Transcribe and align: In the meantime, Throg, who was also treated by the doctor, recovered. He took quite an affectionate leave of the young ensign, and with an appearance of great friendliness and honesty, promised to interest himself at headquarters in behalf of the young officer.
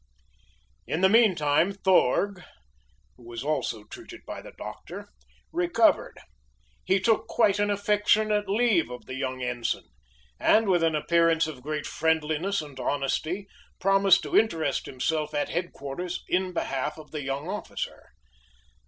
In 0.87 1.01
the 1.01 1.09
meantime, 1.09 1.73
Throg, 1.73 2.41
who 3.17 3.23
was 3.27 3.43
also 3.43 3.83
treated 3.83 4.25
by 4.25 4.41
the 4.41 4.51
doctor, 4.57 5.07
recovered. 5.51 6.17
He 6.83 6.99
took 6.99 7.27
quite 7.27 7.59
an 7.59 7.69
affectionate 7.69 8.49
leave 8.49 8.89
of 8.89 9.05
the 9.05 9.13
young 9.13 9.43
ensign, 9.43 9.83
and 10.39 10.67
with 10.67 10.81
an 10.81 10.95
appearance 10.95 11.45
of 11.45 11.61
great 11.61 11.85
friendliness 11.85 12.61
and 12.63 12.79
honesty, 12.79 13.47
promised 13.79 14.23
to 14.23 14.35
interest 14.35 14.87
himself 14.87 15.35
at 15.35 15.49
headquarters 15.49 16.23
in 16.27 16.51
behalf 16.51 16.97
of 16.97 17.11
the 17.11 17.21
young 17.21 17.47
officer. 17.47 18.09